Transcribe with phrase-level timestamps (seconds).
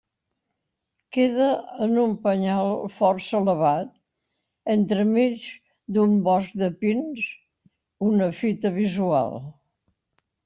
[1.15, 1.49] Queda
[1.85, 3.91] en un penyal força elevat
[4.75, 5.45] entremig
[5.97, 7.27] d'un bosc de pins,
[8.09, 9.39] una fita visual.